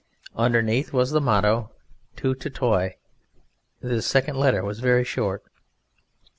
Underneath 0.35 0.91
was 0.93 1.11
the 1.11 1.21
motto, 1.21 1.69
"Tout 2.15 2.35
à 2.39 2.51
Toi." 2.51 2.95
This 3.81 4.07
second 4.07 4.35
letter 4.35 4.63
was 4.63 4.79
very 4.79 5.03
short. 5.03 5.43